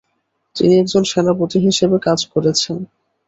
[0.55, 2.77] তিনি একজন সেনাপতি হিসেবে কাজ করেছেন।